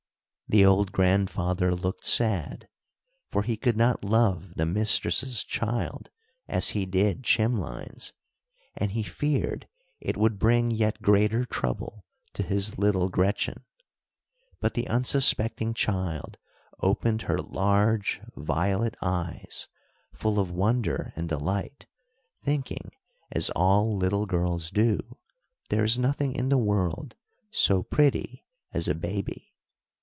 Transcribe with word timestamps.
The 0.47 0.65
old 0.65 0.91
grandfather 0.91 1.73
looked 1.73 2.05
sad, 2.05 2.67
for 3.29 3.43
he 3.43 3.55
could 3.55 3.77
not 3.77 4.03
love 4.03 4.55
the 4.55 4.65
mistress's 4.65 5.45
child 5.45 6.09
as 6.45 6.71
he 6.71 6.85
did 6.85 7.23
Chimlein's, 7.23 8.11
and 8.75 8.91
he 8.91 9.01
feared 9.01 9.69
it 10.01 10.17
would 10.17 10.37
bring 10.37 10.69
yet 10.69 11.01
greater 11.01 11.45
trouble 11.45 12.03
to 12.33 12.43
his 12.43 12.77
little 12.77 13.07
Gretchen. 13.07 13.63
But 14.59 14.73
the 14.73 14.89
unsuspecting 14.89 15.73
child 15.73 16.37
opened 16.81 17.21
her 17.21 17.37
large 17.39 18.19
violet 18.35 18.95
eyes 19.01 19.69
full 20.11 20.37
of 20.37 20.51
wonder 20.51 21.13
and 21.15 21.29
delight, 21.29 21.85
thinking, 22.43 22.91
as 23.31 23.49
all 23.51 23.95
little 23.95 24.25
girls 24.25 24.69
do, 24.69 24.99
there 25.69 25.85
is 25.85 25.97
nothing 25.97 26.35
in 26.35 26.49
the 26.49 26.57
world 26.57 27.15
so 27.51 27.81
pretty 27.83 28.43
as 28.73 28.89
a 28.89 28.93
baby. 28.93 29.47